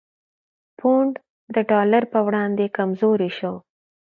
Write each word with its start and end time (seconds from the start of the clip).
پونډ 0.77 1.13
د 1.55 1.55
ډالر 1.69 2.03
په 2.13 2.19
وړاندې 2.27 2.73
کمزوری 2.77 3.31
شو؛ 3.37 3.53